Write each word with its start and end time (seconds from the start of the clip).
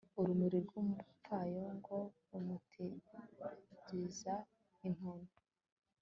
ururimi 0.19 0.47
rw'umupfayongo 0.65 1.97
rumutegeza 2.29 4.33
inkoni 4.87 5.29